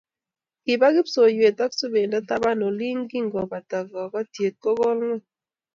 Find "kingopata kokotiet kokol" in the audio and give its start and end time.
3.11-4.97